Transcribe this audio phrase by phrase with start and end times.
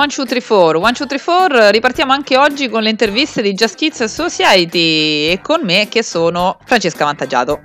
[0.00, 0.76] One, two, three, four.
[0.76, 1.50] One, two, three, four.
[1.50, 6.56] Ripartiamo anche oggi con le interviste di Just Kids Society e con me che sono
[6.64, 7.60] Francesca Vantaggiato.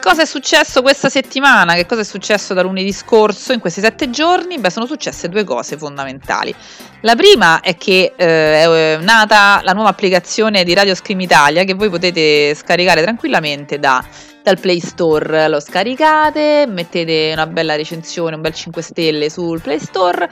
[0.00, 1.74] Cosa è successo questa settimana?
[1.74, 4.56] Che cosa è successo da lunedì scorso in questi sette giorni?
[4.58, 6.54] Beh, sono successe due cose fondamentali.
[7.02, 11.74] La prima è che eh, è nata la nuova applicazione di Radio Scream Italia che
[11.74, 14.02] voi potete scaricare tranquillamente da
[14.46, 19.80] dal Play Store lo scaricate, mettete una bella recensione, un bel 5 stelle sul Play
[19.80, 20.30] Store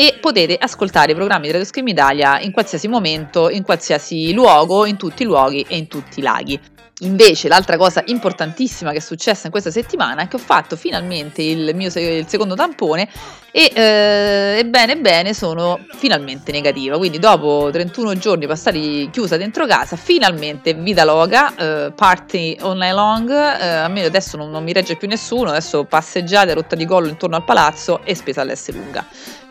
[0.00, 4.86] e potete ascoltare i programmi di Radio Scream Italia in qualsiasi momento, in qualsiasi luogo,
[4.86, 6.58] in tutti i luoghi e in tutti i laghi.
[7.00, 11.42] Invece l'altra cosa importantissima che è successa in questa settimana è che ho fatto finalmente
[11.42, 13.10] il mio il secondo tampone
[13.50, 19.96] e eh, ebbene bene sono finalmente negativa, quindi dopo 31 giorni passati chiusa dentro casa,
[19.96, 25.08] finalmente vita loga, eh, party night long, eh, a adesso non, non mi regge più
[25.08, 29.04] nessuno, adesso passeggiate, rotta di collo intorno al palazzo e spesa all'S lunga.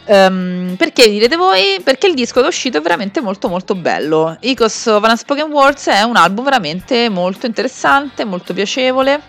[0.06, 1.80] Um, perché direte voi?
[1.80, 4.36] Perché il disco che è uscito è veramente molto molto bello.
[4.40, 9.22] Icos of Unspoken Words è un album veramente molto interessante, molto piacevole,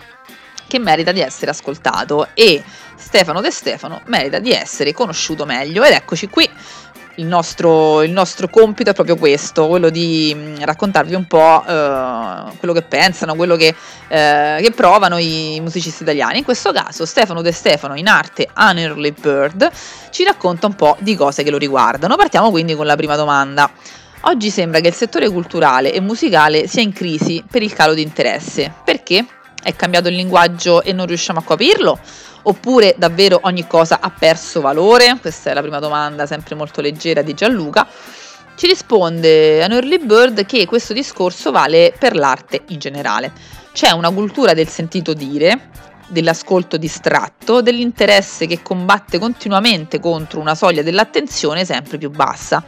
[0.65, 2.63] che merita di essere ascoltato e
[2.95, 6.49] Stefano De Stefano merita di essere conosciuto meglio ed eccoci qui
[7.19, 12.57] il nostro, il nostro, compito è proprio questo, quello di mm, raccontarvi un po' eh,
[12.57, 13.75] quello che pensano, quello che,
[14.07, 16.39] eh, che, provano i musicisti italiani.
[16.39, 19.69] In questo caso Stefano De Stefano, in arte An Early Bird,
[20.09, 22.15] ci racconta un po' di cose che lo riguardano.
[22.15, 23.69] Partiamo quindi con la prima domanda.
[24.21, 28.01] Oggi sembra che il settore culturale e musicale sia in crisi per il calo di
[28.01, 28.73] interesse.
[28.83, 29.25] Perché?
[29.61, 31.99] È cambiato il linguaggio e non riusciamo a capirlo?
[32.49, 35.19] Oppure davvero ogni cosa ha perso valore?
[35.21, 37.87] Questa è la prima domanda, sempre molto leggera di Gianluca.
[38.55, 43.31] Ci risponde an Early Bird che questo discorso vale per l'arte in generale.
[43.71, 45.69] C'è una cultura del sentito dire,
[46.07, 52.63] dell'ascolto distratto, dell'interesse che combatte continuamente contro una soglia dell'attenzione sempre più bassa.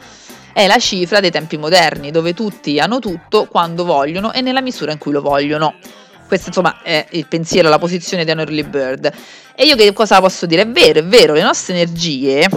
[0.53, 4.91] È la cifra dei tempi moderni, dove tutti hanno tutto quando vogliono e nella misura
[4.91, 5.73] in cui lo vogliono.
[6.31, 9.11] Questo insomma è il pensiero, la posizione di An Early Bird.
[9.53, 10.61] E io che cosa posso dire?
[10.61, 12.47] È vero, è vero, le nostre energie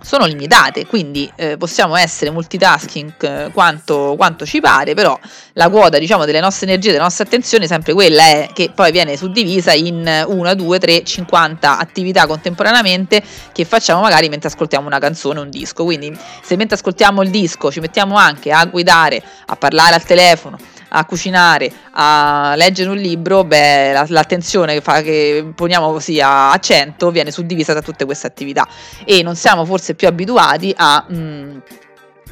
[0.00, 5.20] sono limitate, quindi eh, possiamo essere multitasking eh, quanto, quanto, ci pare, però
[5.52, 8.92] la quota diciamo, delle nostre energie, della nostra attenzione è sempre quella è che poi
[8.92, 13.22] viene suddivisa in 1, 2, 3, 50 attività contemporaneamente
[13.52, 15.84] che facciamo magari mentre ascoltiamo una canzone, un disco.
[15.84, 20.56] Quindi se mentre ascoltiamo il disco ci mettiamo anche a guidare, a parlare al telefono,
[20.88, 26.52] a cucinare, a leggere un libro, beh, la, l'attenzione che, fa, che poniamo così a,
[26.52, 28.66] a 100 viene suddivisa tra tutte queste attività
[29.04, 31.04] e non siamo forse più abituati a...
[31.08, 31.58] Mh, mm,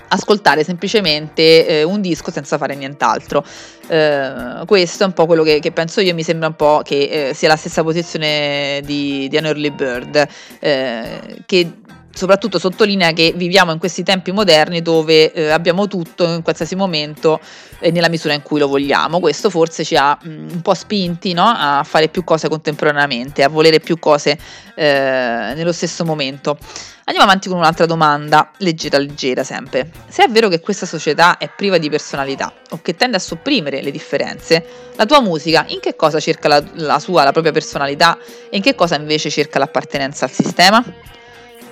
[0.09, 3.45] ascoltare semplicemente eh, un disco senza fare nient'altro.
[3.89, 7.29] Eh, questo è un po' quello che, che, penso io, mi sembra un po' che
[7.31, 10.29] eh, sia la stessa posizione di, di An Early Bird,
[10.61, 11.73] eh, che
[12.17, 17.41] soprattutto sottolinea che viviamo in questi tempi moderni dove eh, abbiamo tutto in qualsiasi momento
[17.79, 19.21] e nella misura in cui lo vogliamo.
[19.21, 21.45] Questo forse ci ha mh, mm, un po' spinti no?
[21.45, 24.39] a fare più cose contemporaneamente, a volere più cose
[24.75, 26.57] eh, nello stesso momento.
[27.05, 29.91] Andiamo avanti con un'altra domanda, leggera leggera sempre.
[30.09, 33.83] Se è vero che questa società è priva di personalità o che tende a sopprimere
[33.83, 34.67] le differenze,
[34.97, 38.19] la tua musica in che cosa cerca la, la sua, la propria personalità
[38.51, 40.83] e in che cosa invece cerca l'appartenenza al sistema?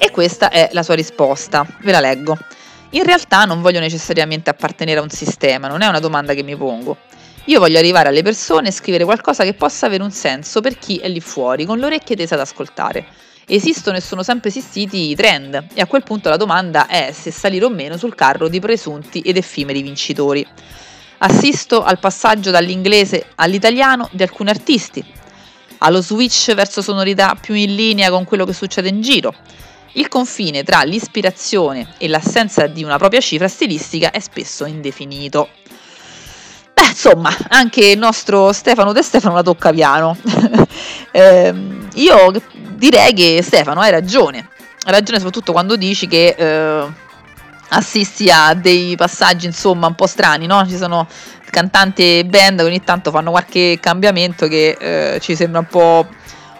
[0.04, 2.36] E questa è la sua risposta, ve la leggo.
[2.90, 6.54] In realtà non voglio necessariamente appartenere a un sistema, non è una domanda che mi
[6.56, 6.98] pongo.
[7.46, 10.98] Io voglio arrivare alle persone e scrivere qualcosa che possa avere un senso per chi
[10.98, 13.06] è lì fuori, con le orecchie tese ad ascoltare.
[13.46, 17.30] Esistono e sono sempre esistiti i trend e a quel punto la domanda è se
[17.30, 20.46] salire o meno sul carro di presunti ed effimeri vincitori.
[21.16, 25.02] Assisto al passaggio dall'inglese all'italiano di alcuni artisti,
[25.78, 29.34] allo switch verso sonorità più in linea con quello che succede in giro.
[29.96, 35.48] Il confine tra l'ispirazione e l'assenza di una propria cifra stilistica è spesso indefinito.
[36.72, 40.16] Beh, insomma, anche il nostro Stefano De Stefano la tocca piano.
[41.12, 41.54] eh,
[41.94, 42.32] io
[42.70, 44.48] direi che Stefano hai ragione,
[44.84, 46.86] hai ragione soprattutto quando dici che eh,
[47.68, 50.66] assisti a dei passaggi insomma un po' strani, no?
[50.66, 51.06] Ci sono
[51.50, 56.08] cantanti e band che ogni tanto fanno qualche cambiamento che eh, ci sembra un po'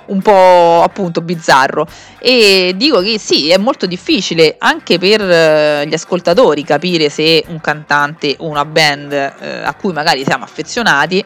[0.07, 1.87] un po' appunto bizzarro.
[2.19, 7.61] E dico che sì è molto difficile anche per eh, gli ascoltatori capire se un
[7.61, 11.25] cantante o una band eh, a cui magari siamo affezionati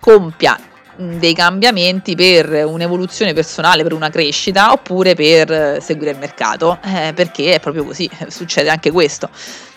[0.00, 0.58] compia
[0.98, 7.12] dei cambiamenti per un'evoluzione personale, per una crescita, oppure per eh, seguire il mercato, eh,
[7.14, 9.30] perché è proprio così, succede anche questo.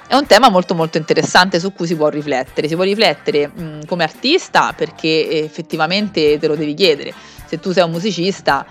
[0.08, 3.86] È un tema molto molto interessante su cui si può riflettere, si può riflettere mh,
[3.86, 7.14] come artista perché effettivamente te lo devi chiedere,
[7.52, 8.66] se tu sei un musicista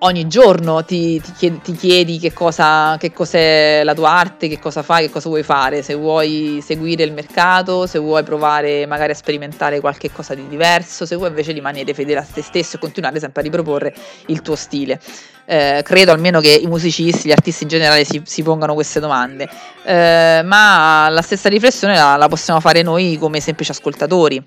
[0.00, 4.60] ogni giorno ti, ti, chiedi, ti chiedi che, cosa, che cos'è la tua arte, che
[4.60, 9.10] cosa fai, che cosa vuoi fare, se vuoi seguire il mercato, se vuoi provare magari
[9.10, 12.78] a sperimentare qualche cosa di diverso, se vuoi invece rimanere fedele a te stesso e
[12.78, 13.92] continuare sempre a riproporre
[14.26, 15.00] il tuo stile.
[15.44, 19.48] Eh, credo almeno che i musicisti, gli artisti in generale si, si pongano queste domande,
[19.82, 24.46] eh, ma la stessa riflessione la, la possiamo fare noi come semplici ascoltatori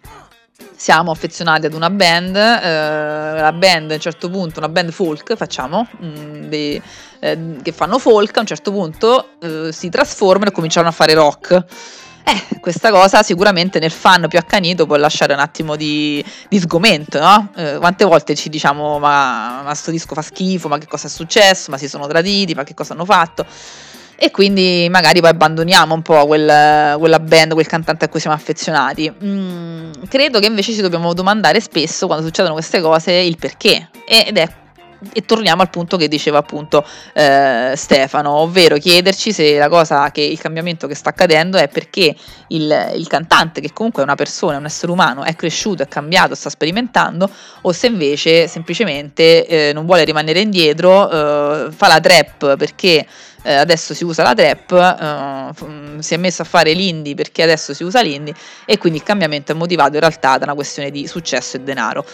[0.81, 5.35] siamo affezionati ad una band, eh, la band a un certo punto, una band folk
[5.35, 6.81] facciamo, mh, mm, dei,
[7.19, 11.13] eh, che fanno folk, a un certo punto eh, si trasformano e cominciano a fare
[11.13, 11.63] rock.
[12.23, 17.19] Eh, questa cosa sicuramente nel fan più accanito può lasciare un attimo di, di sgomento,
[17.19, 17.49] no?
[17.55, 21.09] Eh, quante volte ci diciamo ma, ma sto disco fa schifo, ma che cosa è
[21.11, 23.45] successo, ma si sono traditi, ma che cosa hanno fatto?
[24.23, 28.35] E quindi magari poi abbandoniamo un po' quel, quella band, quel cantante a cui siamo
[28.35, 29.11] affezionati.
[29.11, 34.37] Mm, credo che invece ci dobbiamo domandare spesso quando succedono queste cose il perché ed
[34.37, 34.47] è
[35.13, 40.21] e torniamo al punto che diceva appunto eh, Stefano, ovvero chiederci se la cosa che
[40.21, 42.15] il cambiamento che sta accadendo è perché
[42.47, 45.87] il, il, cantante, che comunque è una persona, è un essere umano, è cresciuto, è
[45.87, 47.29] cambiato, sta sperimentando,
[47.61, 53.05] o se invece semplicemente eh, non vuole rimanere indietro, eh, fa la trap perché
[53.43, 57.73] eh, adesso si usa la trap, eh, si è messo a fare l'indie perché adesso
[57.73, 58.33] si usa l'indie
[58.65, 62.05] e quindi il cambiamento è motivato in realtà da una questione di successo e denaro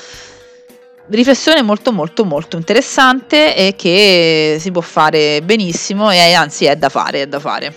[1.09, 6.89] riflessione molto molto molto interessante e che si può fare benissimo e anzi è da
[6.89, 7.73] fare, è da fare.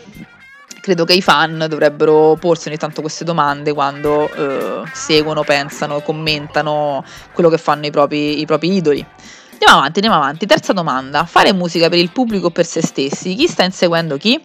[0.81, 7.05] Credo che i fan dovrebbero porsi ogni tanto queste domande quando eh, seguono, pensano, commentano
[7.35, 9.07] quello che fanno i propri, i propri idoli.
[9.53, 10.47] Andiamo avanti, andiamo avanti.
[10.47, 11.27] Terza domanda.
[11.27, 13.35] Fare musica per il pubblico o per se stessi?
[13.35, 14.43] Chi sta inseguendo chi?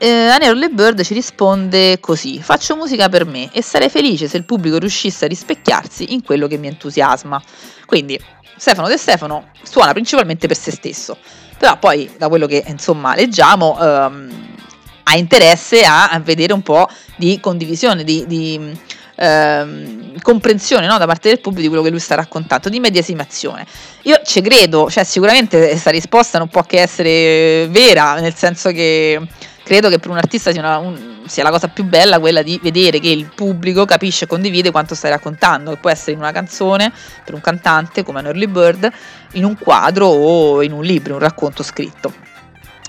[0.00, 4.44] Eh, Anero Bird ci risponde così: Faccio musica per me e sarei felice se il
[4.44, 7.42] pubblico riuscisse a rispecchiarsi in quello che mi entusiasma.
[7.86, 8.18] Quindi
[8.56, 11.16] Stefano De Stefano suona principalmente per se stesso,
[11.56, 14.56] però poi da quello che insomma leggiamo ehm,
[15.04, 18.78] ha interesse a, vedere un po' di condivisione, di, di
[19.16, 23.66] ehm, comprensione no, da parte del pubblico di quello che lui sta raccontando, di medesimazione.
[24.02, 29.20] Io ci credo, cioè sicuramente questa risposta non può che essere vera, nel senso che
[29.68, 32.58] credo che per un artista sia, una, un, sia, la cosa più bella quella di
[32.62, 36.32] vedere che il pubblico capisce e condivide quanto stai raccontando, che può essere in una
[36.32, 36.90] canzone,
[37.22, 38.90] per un cantante come un early bird,
[39.32, 42.14] in un quadro o in un libro, un racconto scritto.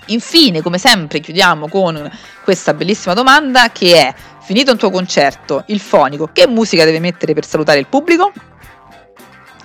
[0.05, 2.09] Infine, come sempre, chiudiamo con
[2.45, 7.33] questa bellissima domanda che è, finito un tuo concerto, il fonico, che musica deve mettere
[7.33, 8.31] per salutare il pubblico?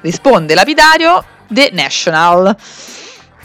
[0.01, 2.57] Risponde lapidario The National.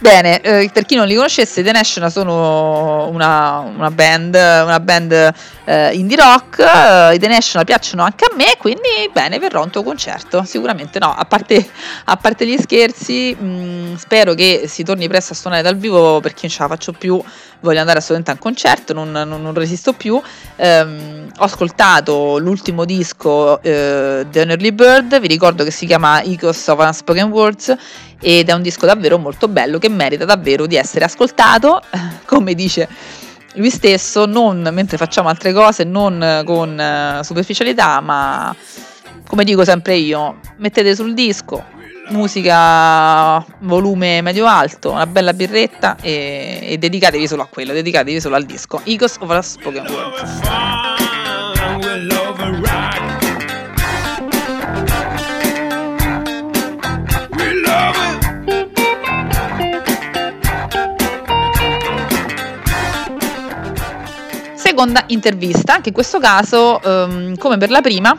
[0.02, 5.34] Bene, eh, per chi non li conoscesse, The National sono una, una band, una band
[5.66, 6.60] eh, indie rock.
[6.60, 10.44] Eh, I The National piacciono anche a me, quindi bene, verrò a un tuo concerto.
[10.46, 11.70] Sicuramente no, a parte,
[12.06, 16.22] a parte gli scherzi, mh, mm, spero che si torni presto a suonare dal vivo
[16.22, 17.22] perché non ce la faccio più.
[17.62, 20.22] Voglio andare assolutamente a un concerto, non, non, non resisto più.
[20.56, 26.68] Um, ho ascoltato l'ultimo disco uh, The Early Bird, vi ricordo che si chiama Ecos
[26.68, 27.76] of Unspoken Words
[28.22, 31.82] ed è un disco davvero molto bello che merita davvero di essere ascoltato,
[32.26, 32.88] come dice
[33.56, 38.56] lui stesso, non mentre facciamo altre cose, non con uh, superficialità, ma
[39.28, 41.78] come dico sempre io, mettete sul disco
[42.10, 48.36] musica volume medio alto, una bella birretta e, e dedicatevi solo a quello, dedicatevi solo
[48.36, 48.82] al disco.
[48.84, 50.88] Icos of a Spoken Word.
[64.80, 68.16] seconda intervista, anche in questo caso, um, come per la prima,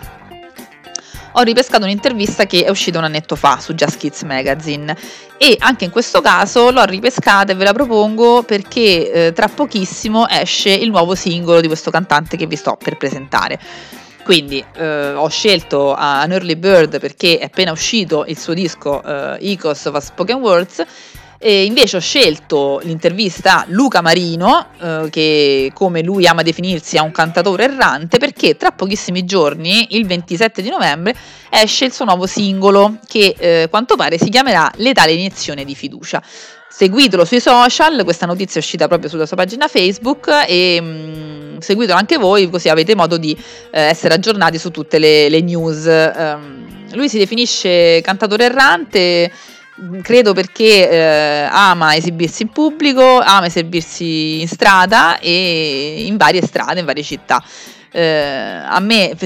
[1.32, 4.96] ho ripescato un'intervista che è uscita un annetto fa su Just Kids Magazine
[5.36, 10.28] e anche in questo caso l'ho ripescata e ve la propongo perché eh, tra pochissimo
[10.28, 13.58] esce il nuovo singolo di questo cantante che vi sto per presentare.
[14.22, 19.38] Quindi eh, ho scelto An Early Bird perché è appena uscito il suo disco eh,
[19.40, 20.84] Ecos of a Spoken Words
[21.42, 27.00] e invece ho scelto l'intervista a Luca Marino, eh, che come lui ama definirsi è
[27.00, 31.14] un cantatore errante, perché tra pochissimi giorni, il 27 di novembre,
[31.48, 36.22] esce il suo nuovo singolo che eh, quanto pare si chiamerà Letale iniezione di fiducia.
[36.68, 41.58] Seguitelo sui social, questa notizia è uscita proprio sulla sua pagina Facebook e mh, mm,
[41.58, 43.32] seguitelo anche voi così avete modo di
[43.70, 45.86] eh, essere aggiornati su tutte le, le news.
[45.86, 49.32] Um, lui si definisce cantatore errante
[50.02, 56.80] credo perché eh, ama esibirsi in pubblico, ama esibirsi in strada e in varie strade,
[56.80, 57.42] in varie città.
[57.92, 59.16] Eh, a me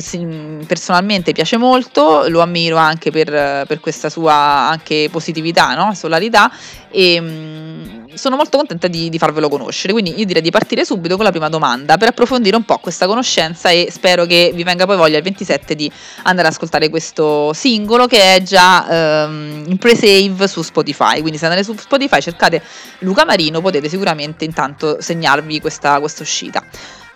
[0.66, 5.92] personalmente piace molto, lo ammiro anche per, per questa sua anche positività, no?
[5.94, 6.50] solarità
[6.90, 9.92] e mh, mm, sono molto contenta di, di, farvelo conoscere.
[9.92, 13.06] Quindi io direi di partire subito con la prima domanda per approfondire un po' questa
[13.06, 15.90] conoscenza e spero che vi venga poi voglia il 27 di
[16.24, 21.20] andare ad ascoltare questo singolo che è già ehm, in pre-save su Spotify.
[21.20, 22.62] Quindi se andate su Spotify cercate
[23.00, 26.62] Luca Marino potete sicuramente intanto segnarvi questa, questa uscita.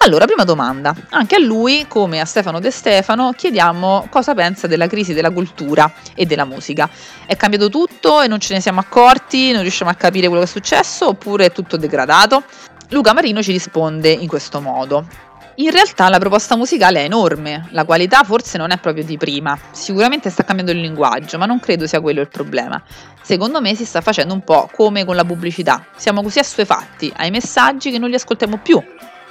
[0.08, 0.94] Allora, prima domanda.
[1.10, 5.92] Anche a lui, come a Stefano De Stefano, chiediamo cosa pensa della crisi della cultura
[6.14, 6.88] e della musica.
[7.26, 10.48] È cambiato tutto e non ce ne siamo accorti, non riusciamo a capire quello che
[10.48, 12.42] è successo oppure è tutto degradato?
[12.88, 15.06] Luca Marino ci risponde in questo modo.
[15.56, 19.58] In realtà la proposta musicale è enorme, la qualità forse non è proprio di prima,
[19.72, 22.82] sicuramente sta cambiando il linguaggio, ma non credo sia quello il problema.
[23.20, 27.30] Secondo me si sta facendo un po' come con la pubblicità, siamo così assuefatti ai
[27.30, 28.82] messaggi che non li ascoltiamo più,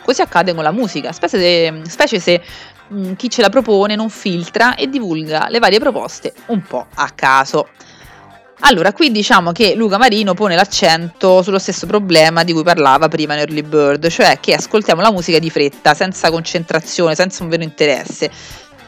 [0.08, 2.42] Così accade con la musica, specie se, specie se
[2.88, 7.10] mh, chi ce la propone non filtra e divulga le varie proposte un po' a
[7.14, 7.68] caso.
[8.62, 13.34] Allora, qui diciamo che Luca Marino pone l'accento sullo stesso problema di cui parlava prima
[13.34, 17.64] in Early Bird, cioè che ascoltiamo la musica di fretta, senza concentrazione, senza un vero
[17.64, 18.32] interesse.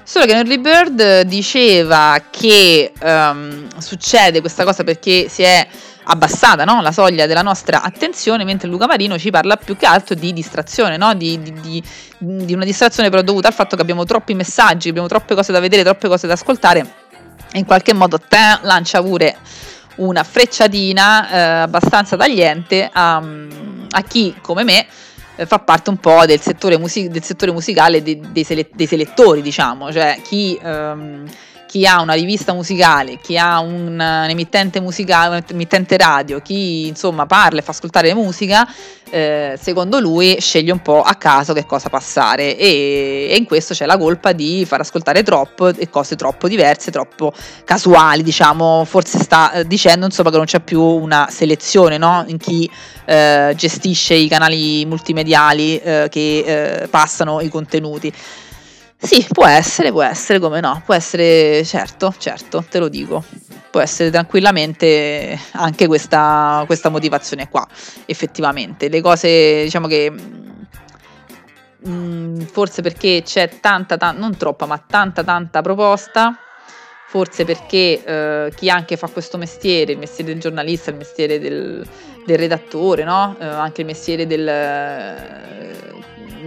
[0.04, 5.68] Solo che in Early Bird diceva che um, succede questa cosa perché si è
[6.12, 6.82] abbassata no?
[6.82, 10.98] la soglia della nostra attenzione, mentre Luca Marino ci parla più che altro di distrazione,
[10.98, 11.14] no?
[11.14, 11.84] di, di, di,
[12.18, 15.60] di, una distrazione però dovuta al fatto che abbiamo troppi messaggi, abbiamo troppe cose da
[15.60, 17.08] vedere, troppe cose da ascoltare
[17.52, 19.38] e in qualche modo te lancia pure
[19.96, 23.22] una frecciatina eh, abbastanza tagliente a,
[23.90, 24.86] a, chi come me
[25.36, 28.88] eh, fa parte un po' del settore, music- del settore musicale dei, dei, sele- dei,
[28.88, 30.60] selettori, diciamo, cioè chi...
[30.62, 31.26] Ehm,
[31.70, 37.60] chi ha una rivista musicale, chi ha un, un'emittente musicale, un'emittente radio, chi insomma parla
[37.60, 38.68] e fa ascoltare musica,
[39.12, 43.76] eh, secondo lui sceglie un po' a caso che cosa passare e, e, in questo
[43.76, 47.32] c'è la colpa di far ascoltare troppo e cose troppo diverse, troppo
[47.66, 52.24] casuali, diciamo, forse sta eh, dicendo insomma che non c'è più una selezione no?
[52.26, 52.68] in chi
[53.06, 58.12] eh, gestisce i canali multimediali eh, che eh, passano i contenuti.
[59.02, 63.24] Sì, può essere, può essere, come no, può essere, certo, certo, te lo dico,
[63.72, 67.66] può essere tranquillamente anche questa, questa motivazione qua,
[68.06, 68.90] effettivamente.
[68.90, 70.12] Le cose, diciamo che
[71.88, 76.38] mm, forse perché c'è tanta, tanta, non troppa, ma tanta, tanta proposta,
[77.08, 81.88] forse perché eh, chi anche fa questo mestiere, il mestiere del giornalista, il mestiere del,
[82.26, 83.38] del redattore, no?
[83.40, 84.44] eh, anche il mestiere del,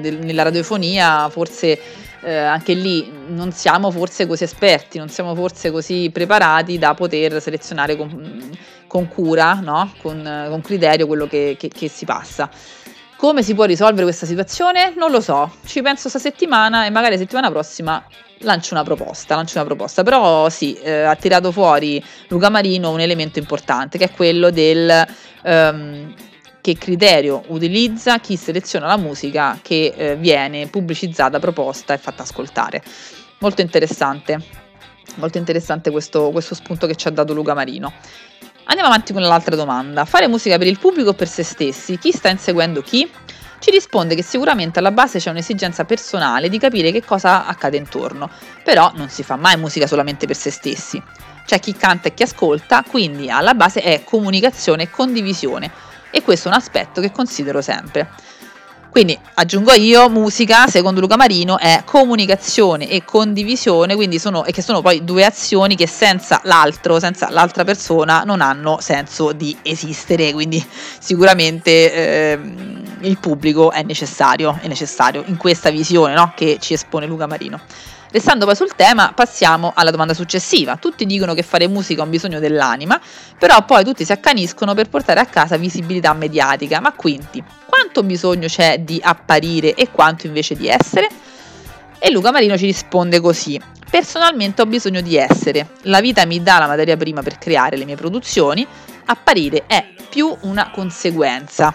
[0.01, 1.81] del, nella radiofonia, forse
[2.23, 7.41] eh, anche lì non siamo forse così esperti, non siamo forse così preparati da poter
[7.41, 8.51] selezionare con,
[8.87, 9.93] con cura, no?
[10.01, 12.49] con, con, criterio quello che, che, che si passa.
[13.17, 14.95] Come si può risolvere questa situazione?
[14.97, 18.05] Non lo so, ci penso sta settimana e magari settimana prossima
[18.39, 23.01] lancio una proposta, lancio una proposta, però sì, eh, ha tirato fuori Luca Marino un
[23.01, 25.07] elemento importante che è quello del
[25.45, 26.13] um,
[26.63, 32.83] che criterio utilizza chi seleziona la musica che eh, viene pubblicizzata, proposta e fatta ascoltare.
[33.39, 34.41] Molto interessante,
[35.17, 37.93] molto interessante questo, questo spunto che ci ha dato Luca Marino.
[38.65, 40.05] Andiamo avanti con l'altra domanda.
[40.05, 41.99] Fare musica per il pubblico o per se stessi?
[41.99, 43.11] Chi sta inseguendo chi?
[43.59, 48.31] Ci risponde che sicuramente alla base c'è un'esigenza personale di capire che cosa accade intorno,
[48.63, 51.03] però non si fa mai musica solamente per se stessi.
[51.45, 56.47] C'è chi canta e chi ascolta, quindi alla base è comunicazione e condivisione e questo
[56.49, 58.09] è un aspetto che considero sempre.
[58.93, 64.61] Quindi aggiungo io, musica, secondo Luca Marino, è comunicazione e condivisione, quindi sono, e che
[64.61, 70.35] sono poi due azioni che senza l'altro, senza l'altra persona, non hanno senso di esistere.
[70.35, 70.63] Quindi
[70.99, 72.39] sicuramente eh,
[73.03, 76.33] il pubblico è necessario, è necessario in questa visione no?
[76.35, 77.61] che ci espone Luca Marino.
[78.13, 80.77] Restando poi sul tema, passiamo alla domanda successiva.
[80.77, 83.01] Tutti dicono che fare musica ha un bisogno dell'anima,
[83.39, 86.79] però poi tutti si accaniscono per portare a casa visibilità mediatica.
[86.81, 91.09] Ma quindi, quanto bisogno c'è di apparire e quanto invece di essere?
[91.99, 93.59] E Luca Marino ci risponde così.
[93.89, 95.69] Personalmente ho bisogno di essere.
[95.83, 98.67] La vita mi dà la materia prima per creare le mie produzioni.
[99.07, 101.75] Apparire è più una conseguenza.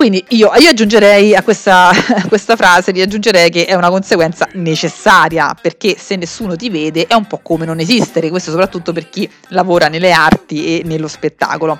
[0.00, 1.94] Quindi io, io aggiungerei a questa, a
[2.26, 7.40] questa frase, che è una conseguenza necessaria, perché se nessuno ti vede è un po'
[7.42, 11.78] come non esistere, questo soprattutto per chi lavora nelle arti e nello spettacolo.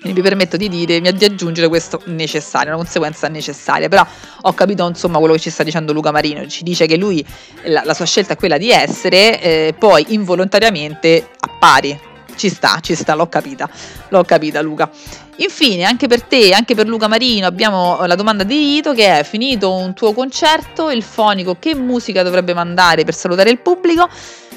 [0.00, 4.04] Quindi mi permetto di dire, di aggiungere questo necessario, una conseguenza necessaria, però
[4.40, 7.24] ho capito insomma quello che ci sta dicendo Luca Marino, ci dice che lui,
[7.66, 11.96] la, la sua scelta è quella di essere, eh, poi involontariamente appari,
[12.36, 13.68] ci sta, ci sta, l'ho capita,
[14.08, 14.90] l'ho capita Luca.
[15.36, 19.24] Infine, anche per te, anche per Luca Marino, abbiamo la domanda di Rito che è
[19.24, 24.08] finito un tuo concerto, il fonico che musica dovrebbe mandare per salutare il pubblico?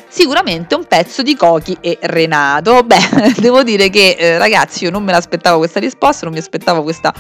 [0.10, 2.84] Sicuramente un pezzo di Cochi e Renato.
[2.84, 6.84] Beh, devo dire che eh, ragazzi io non me l'aspettavo questa risposta, non mi aspettavo
[6.84, 7.14] questa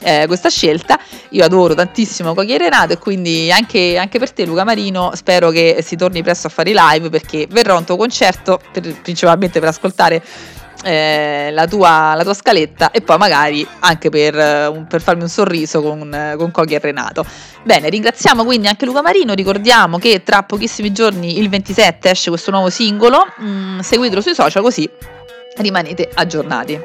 [0.00, 0.98] eh, questa scelta.
[1.30, 5.50] Io adoro tantissimo Cochi e Renato e quindi anche, anche, per te Luca Marino spero
[5.50, 9.00] che si torni presto a fare i live perché verrò a un tuo concerto per,
[9.00, 10.22] principalmente per ascoltare
[10.86, 15.28] eh, la, tua, la, tua, scaletta e poi magari anche per, uh, per farmi un
[15.28, 17.26] sorriso con, uh, con Cochi e Renato.
[17.64, 22.52] Bene, ringraziamo quindi anche Luca Marino, ricordiamo che tra pochissimi giorni, il 27, esce questo
[22.52, 24.88] nuovo singolo, mm, seguitelo sui social così
[25.56, 26.80] rimanete aggiornati.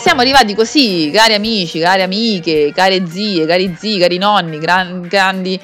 [0.00, 5.60] siamo arrivati così, cari amici, cari amiche, care zie, cari zii, cari nonni, gran, grandi,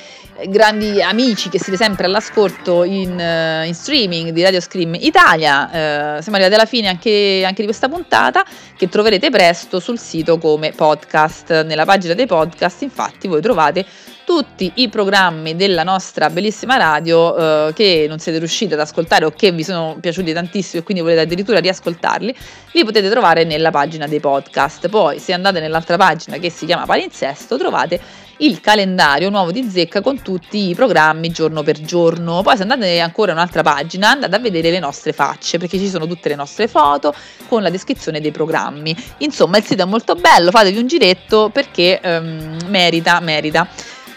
[0.49, 5.65] grandi amici che siete sempre all'ascolto in, uh, in streaming di Radio Scream Italia.
[5.65, 8.45] Uh, siamo arrivati alla fine anche, anche, di questa puntata
[8.77, 11.65] che troverete presto sul sito come podcast.
[11.65, 13.85] Nella pagina dei podcast infatti voi trovate
[14.27, 19.31] tutti i programmi della nostra bellissima radio eh, che non siete riusciti ad ascoltare o
[19.31, 22.37] che vi sono piaciuti tantissimo e quindi volete addirittura riascoltarli,
[22.73, 24.89] li potete trovare nella pagina dei podcast.
[24.89, 28.01] Poi se andate nell'altra pagina che si chiama Palinsesto trovate
[28.39, 32.43] il calendario nuovo di Zecca con tutti i programmi giorno per giorno.
[32.43, 35.89] Poi se andate ancora in un'altra pagina andate a vedere le nostre facce perché ci
[35.89, 37.15] sono tutte le nostre foto
[37.49, 38.95] con la descrizione dei programmi.
[39.19, 43.67] Insomma il sito è molto bello, fatevi un giretto perché um, merita, merita.